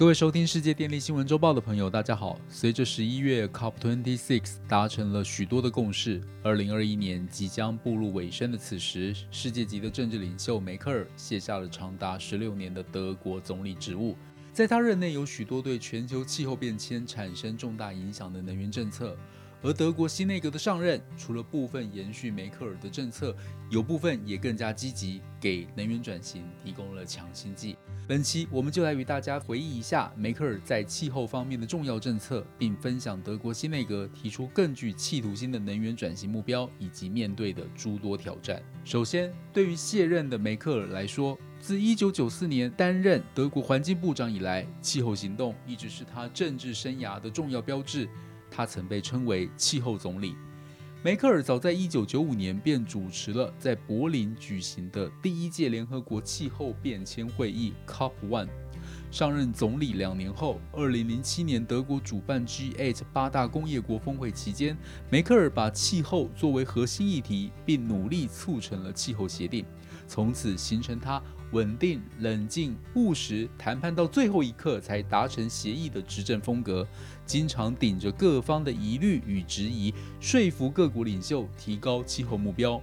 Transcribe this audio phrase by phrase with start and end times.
[0.00, 2.40] 各位收听世界电力新闻周报的朋友，大家好。
[2.48, 14.16] 随着十一月 COP26 达成了许多的共识，二零二一年即将步入尾声的此时，世界级的政治领袖梅克尔卸下了长达十六年的德国总理职务。
[14.54, 19.14] 在他任内，有许多对全球气候变迁产生重大影响的能源政策。
[19.62, 23.36] 而德国新内阁的上任，除了部分延续梅克尔的政策，
[23.68, 27.76] 有部分也更加积极，给能源转型提供了强心剂。
[28.08, 38.62] 本期我们就来与大家回忆一下梅克尔在气候方面的重要政策，并分享德国新内阁提出更具企图心的能源转型目标以及面对的诸多挑战。
[38.84, 48.08] 首先，对于卸任的梅克尔来说，自1994年担任德国环境部长以来，气候行动一直是他政治生涯的重要标志。
[48.50, 50.34] 他曾被称为气候总理。
[51.02, 58.46] 梅克尔早在1995年便主持了在柏林举行的第一届联合国气候变迁会议 （COP1）。
[59.10, 64.78] 上任总理两年后，2007年德国主办 G8 八大工业国峰会期间，
[65.10, 69.64] 梅克尔把气候作为核心议题，并努力促成了气候协定，
[70.06, 71.20] 从此形成他。
[71.52, 76.86] 稳定、冷静、务实，谈判到最后一刻才达成协议的执政风格，
[77.26, 82.80] 经常顶着各方的疑虑与质疑，说服各国领袖提高气候目标。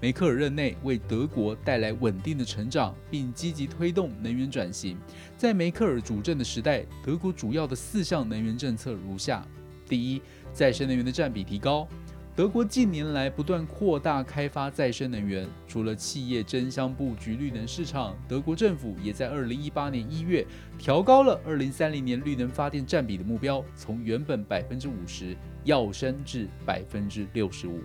[0.00, 4.96] 梅克尔任内为德国带来稳定的成长，并积极推动能源转型。
[5.36, 9.44] 在梅克尔主政的时代，德国主要的四项能源政策如下：
[9.88, 11.88] 第一，再生能源的占比提高。
[12.36, 20.46] 德国近年来不断扩大开发再生能源，除了企业争相布局绿能市场，德国政府也在2018年1月
[20.78, 27.80] 调高了2030年绿能发电占比的目标，从原本50%要升至65%。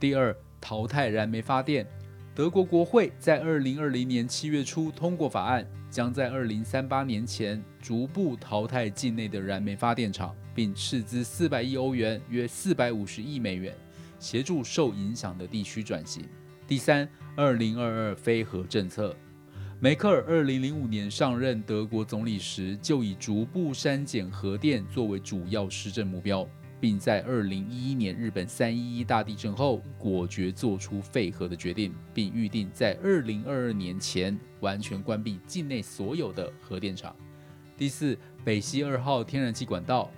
[0.00, 1.86] 第二，淘汰燃煤发电。
[2.34, 10.34] 德国国会在2020年7月初通过法案，将在2038年前逐步淘汰境内的燃煤发电厂。
[10.56, 13.74] 并斥资四百亿欧元，约四百五十亿美元，
[14.18, 16.24] 协助受影响的地区转型。
[16.66, 17.06] 第三，
[17.36, 19.14] 二零二二非核政策。
[19.78, 26.48] 梅克尔二零零五年上任德国总理时，就以逐步删减核电作为主要施政目标，
[26.80, 37.14] 并在二零一一年日本三一一大地震后，果决做出废核的决定，并预定在二零二二年前完全关闭境内所有的核电厂。
[37.76, 40.10] 第四，北溪二号天然气管道。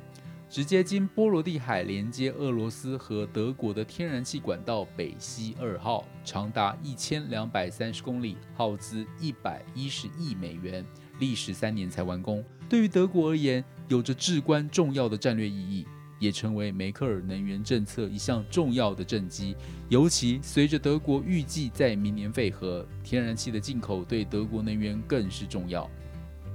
[0.50, 10.82] 直接经波罗的海连接俄罗斯和德国的天然气管道北溪二号，长达一千两百三十公里，耗资一百一十亿美元，
[11.18, 12.42] 历时三年才完工。
[12.66, 15.86] 对于德国而言，有着至关重要的战略意义，
[16.18, 19.56] 也成为梅克尔能源政策一项重要的政绩。
[19.88, 25.88] 尤其随着德国预计在明年废核，天然气的进口对德国能源更是重要。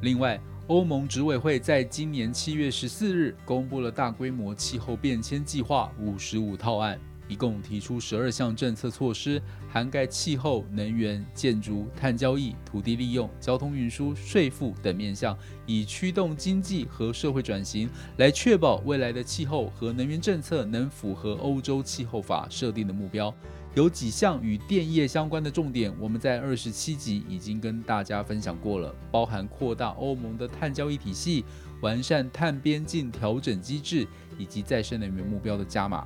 [0.01, 7.00] 另外，欧盟执委会在今年七月十四日公布了大规模气候变迁计划五十五套案，
[7.34, 15.36] 一共提出十二项政策措施，涵盖气候、能源、建筑、碳交易、土地利用、交通运输、税负等面向，
[15.66, 23.34] 以驱动经济和社会转型，来确保未来的气候和能源政策能符合欧洲气候法设定的目标。
[23.74, 31.44] 有几项与电业相关的重点，我们在二十七集已经跟大家分享过了，包含扩大欧盟的碳交易体系、
[31.82, 34.08] 完善碳边境调整机制
[34.38, 36.06] 以及再生能源目标的加码。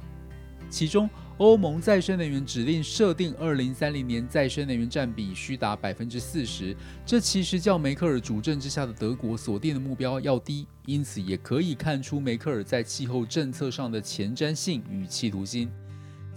[0.69, 15.69] 其中，欧盟再生能源指令设定二零三零年再生能源占比需达百分之四十，这其实较梅克尔主政之下的德国锁定的目标要低，因此也可以看出梅克尔在气候政策上的前瞻性与企图心。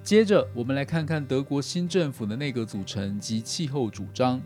[0.03, 4.41] 接着，我们来看看德国新政府的内阁组成及气候主张。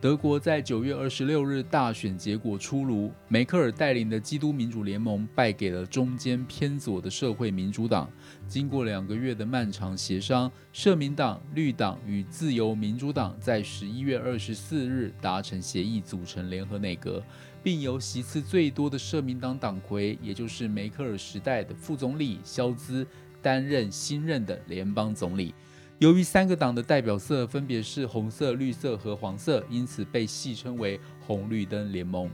[0.00, 8.08] 德国在九月二十六日大选结果出炉，梅克尔带领的基督民主联盟败给了中间偏左的社会民主党。
[8.46, 17.20] 经过两个月的漫长协商，社民党、绿党与自由民主党在十一月二十四日达成协议，组成联合内阁，
[17.60, 23.04] 并由席次最多的社民党党魁，也就是梅克尔时代的副总理肖兹。
[23.40, 25.54] 担任新任的联邦总理。
[25.98, 32.30] 由于三个党的代表色分别是红色、绿色和黄色，因此被戏称为“红绿灯联盟”。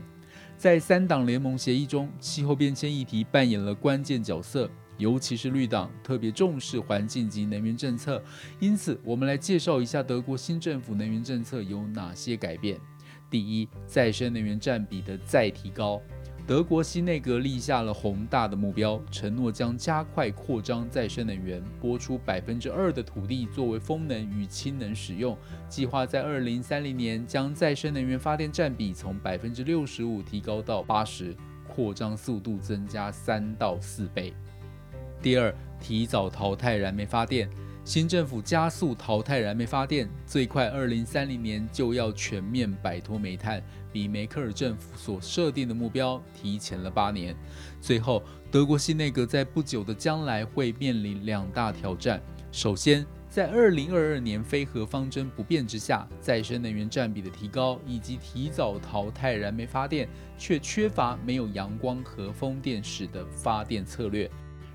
[0.55, 4.69] 在三党联盟协议中，气候变迁议题扮演了关键角色，
[4.99, 8.21] 尤其是绿党特别重视环境及能源政策。
[8.59, 12.79] 因此，我们来介绍一下德国新政府能源政策有哪些改变。
[13.31, 15.99] 第一，再生能源占比的再提高。
[16.47, 25.35] 德国新内阁立下了宏大的目标，承诺将加快扩张再生能源，拨出百分之二的土地作为风能与氢能使用。
[25.67, 31.35] 计划在二零三零年将再生能源发电占比从百分之六十五提高到八十，
[31.67, 34.31] 扩张速度增加三到四倍。
[35.23, 37.49] 第二，提早淘汰燃煤发电。
[37.85, 43.61] 新政府加速淘汰燃煤发电，最快二零三零年就要全面摆脱煤炭，
[43.93, 47.35] 比梅克尔政府所设定的目标提前了八年。
[47.79, 52.19] 最后，德国新内阁在不久的将来会面临两大挑战。
[52.51, 60.09] 首先，在二零二二年非核方针不变之下，再生能源占比的提高，以及提早淘汰燃煤发电，
[60.39, 64.27] 却缺乏没有阳光和风电时的发电策略。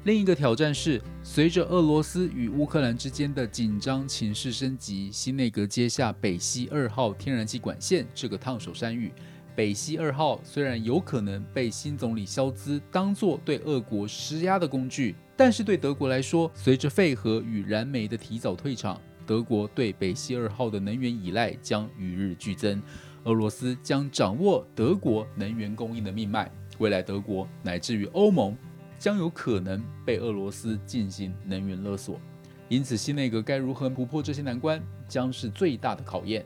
[0.04, 9.12] 另一个挑战是，随着俄罗斯与乌克兰之间的紧张情势升级，新内阁接下北溪二号天然气管线这个烫手山芋。
[9.54, 22.80] 北溪二号虽然有可能被新总理肖兹当作对俄国施压的工具，但是对德国来说，随着废核与燃煤的提早退场，德国对北溪二号的能源依赖将与日俱增。
[23.24, 28.56] 俄罗斯将掌握德国能源供应的命脉，未来德国乃至于欧盟。
[29.00, 32.20] 将有可能被俄罗斯进行能源勒索，
[32.68, 36.44] 因此新内阁该如何突破这些难关，将是最大的考验。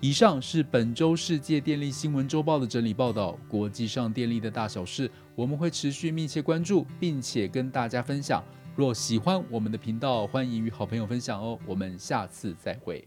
[0.00, 8.42] 以上是本周世界电力新闻周报的整理报道，国际上电力的大小事，我们会持续密切关注，并且跟大家分享。
[8.74, 11.58] 若喜欢我们的频道，欢迎与好朋友分享哦。
[11.66, 13.06] 我们下次再会。